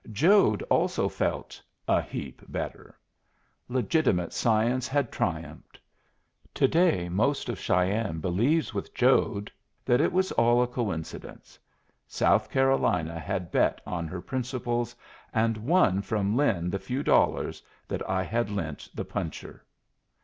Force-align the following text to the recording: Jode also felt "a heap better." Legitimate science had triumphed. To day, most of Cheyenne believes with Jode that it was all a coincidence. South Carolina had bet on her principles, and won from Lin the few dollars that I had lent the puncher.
Jode 0.11 0.63
also 0.63 1.07
felt 1.07 1.61
"a 1.87 2.01
heap 2.01 2.41
better." 2.49 2.97
Legitimate 3.69 4.33
science 4.33 4.87
had 4.87 5.11
triumphed. 5.11 5.79
To 6.55 6.67
day, 6.67 7.07
most 7.07 7.49
of 7.49 7.59
Cheyenne 7.59 8.17
believes 8.19 8.73
with 8.73 8.95
Jode 8.95 9.51
that 9.85 10.01
it 10.01 10.11
was 10.11 10.31
all 10.31 10.63
a 10.63 10.67
coincidence. 10.67 11.59
South 12.07 12.49
Carolina 12.49 13.19
had 13.19 13.51
bet 13.51 13.79
on 13.85 14.07
her 14.07 14.21
principles, 14.21 14.95
and 15.35 15.55
won 15.57 16.01
from 16.01 16.35
Lin 16.35 16.71
the 16.71 16.79
few 16.79 17.03
dollars 17.03 17.61
that 17.87 18.01
I 18.09 18.23
had 18.23 18.49
lent 18.49 18.89
the 18.95 19.05
puncher. 19.05 19.63